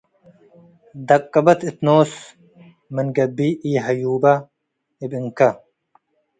[1.07, 2.11] ደቅበት እት ኖስ
[2.93, 4.23] ምን ገብእ ኢሀዩበ
[5.03, 5.39] እብ እንከ